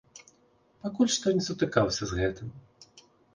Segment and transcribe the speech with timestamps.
[0.85, 2.47] Пакуль што не сутыкаўся з гэтым.